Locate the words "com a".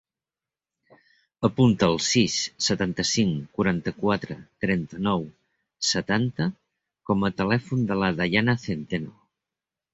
7.11-7.35